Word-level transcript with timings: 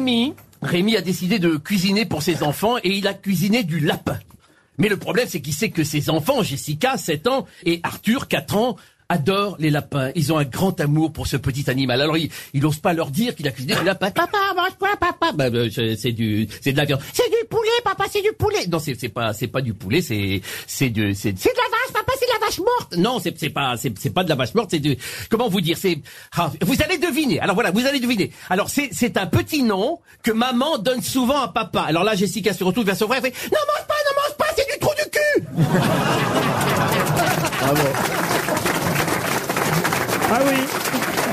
Rémi, 0.00 0.32
Rémi 0.62 0.96
a 0.96 1.02
décidé 1.02 1.38
de 1.38 1.56
cuisiner 1.56 2.06
pour 2.06 2.22
ses 2.22 2.42
enfants 2.42 2.78
et 2.78 2.88
il 2.88 3.06
a 3.06 3.12
cuisiné 3.12 3.64
du 3.64 3.80
lapin. 3.80 4.18
Mais 4.78 4.88
le 4.88 4.96
problème, 4.96 5.26
c'est 5.28 5.42
qu'il 5.42 5.52
sait 5.52 5.68
que 5.68 5.84
ses 5.84 6.08
enfants, 6.08 6.42
Jessica, 6.42 6.96
7 6.96 7.26
ans, 7.26 7.46
et 7.66 7.80
Arthur, 7.82 8.26
4 8.26 8.56
ans, 8.56 8.76
adorent 9.10 9.56
les 9.58 9.68
lapins. 9.68 10.10
Ils 10.14 10.32
ont 10.32 10.38
un 10.38 10.44
grand 10.44 10.80
amour 10.80 11.12
pour 11.12 11.26
ce 11.26 11.36
petit 11.36 11.68
animal. 11.68 12.00
Alors, 12.00 12.16
il, 12.16 12.30
il 12.54 12.64
ose 12.64 12.78
pas 12.78 12.94
leur 12.94 13.10
dire 13.10 13.34
qu'il 13.34 13.46
a 13.46 13.50
cuisiné 13.50 13.74
du 13.74 13.84
lapin. 13.84 14.10
Papa, 14.14 14.38
mange 14.56 14.78
quoi, 14.78 14.96
papa? 14.98 15.32
Bah, 15.34 15.50
bah, 15.50 15.64
c'est 15.70 16.12
du, 16.12 16.48
c'est 16.62 16.72
de 16.72 16.78
la 16.78 16.86
viande. 16.86 17.00
C'est 17.12 17.28
du 17.28 17.46
poulet, 17.50 17.68
papa, 17.84 18.04
c'est 18.10 18.22
du 18.22 18.32
poulet. 18.32 18.66
Non, 18.68 18.78
c'est, 18.78 18.94
pas, 19.10 19.34
c'est 19.34 19.48
pas 19.48 19.60
du 19.60 19.74
poulet, 19.74 20.00
c'est, 20.00 20.40
c'est 20.66 20.88
de, 20.88 21.12
c'est, 21.12 21.32
de 21.32 21.38
Non, 22.96 23.20
c'est, 23.20 23.50
pas, 23.50 23.76
c'est, 23.76 24.10
pas 24.10 24.24
de 24.24 24.28
la 24.28 24.34
vache 24.34 24.54
morte, 24.54 24.70
c'est 24.70 24.80
comment 25.28 25.48
vous 25.48 25.60
dire, 25.60 25.76
c'est, 25.78 25.98
ah, 26.36 26.50
vous 26.62 26.82
allez 26.82 26.98
deviner. 26.98 27.40
Alors 27.40 27.54
voilà, 27.54 27.70
vous 27.70 27.86
allez 27.86 28.00
deviner. 28.00 28.32
Alors, 28.48 28.68
c'est, 28.68 29.16
un 29.16 29.26
petit 29.26 29.62
nom 29.62 29.98
que 30.22 30.30
maman 30.30 30.78
donne 30.78 31.02
souvent 31.02 31.40
à 31.40 31.48
papa. 31.48 31.82
Alors 31.82 32.04
là, 32.04 32.14
Jessica 32.14 32.52
se 32.52 32.64
retourne 32.64 32.86
vers 32.86 32.96
son 32.96 33.06
frère 33.06 33.24
et 33.24 33.30
fait, 33.30 33.50
non, 33.50 33.58
mange 33.66 33.86
pas, 33.86 33.94
non, 34.06 34.12
mange 34.16 34.36
pas, 34.36 34.46
c'est 34.56 34.66
du 34.72 34.78
trou 34.78 34.92
du 34.96 35.10
cul! 35.10 35.44
Ah 40.32 40.38
oui. 40.46 40.52
Quelle 40.52 41.18
horreur 41.18 41.29